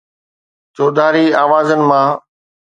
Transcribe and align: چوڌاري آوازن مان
چوڌاري 0.75 1.25
آوازن 1.43 1.81
مان 1.89 2.05